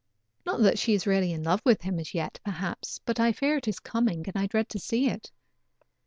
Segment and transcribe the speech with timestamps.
[0.47, 3.57] Not that she is really in love with him as yet perhaps, but I fear
[3.57, 5.29] it is coming and I dread to see it.